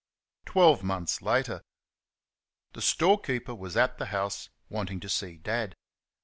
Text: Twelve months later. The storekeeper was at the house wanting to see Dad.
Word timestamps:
Twelve 0.45 0.81
months 0.81 1.21
later. 1.21 1.61
The 2.73 2.81
storekeeper 2.81 3.53
was 3.53 3.77
at 3.77 3.99
the 3.99 4.07
house 4.07 4.49
wanting 4.67 4.99
to 5.01 5.09
see 5.09 5.37
Dad. 5.37 5.75